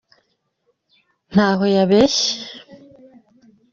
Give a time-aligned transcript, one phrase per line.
[1.33, 2.33] Ntaho yabeshye